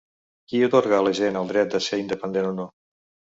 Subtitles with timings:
[0.53, 2.67] Qui atorga a la gent el dret de ser independent o no?